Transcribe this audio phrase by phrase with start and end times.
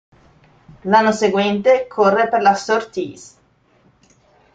[0.93, 3.23] L'anno seguente corre per la Surtees.